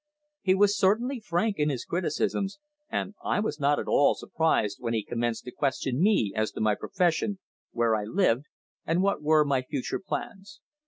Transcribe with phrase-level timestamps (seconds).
[0.41, 2.57] He was certainly frank in his criticisms,
[2.89, 6.59] and I was not at all surprised when he commenced to question me as to
[6.59, 7.37] my profession,
[7.71, 8.45] where I lived,
[8.83, 10.59] and what were my future plans.